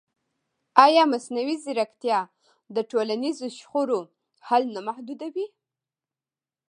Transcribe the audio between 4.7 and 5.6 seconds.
نه محدودوي؟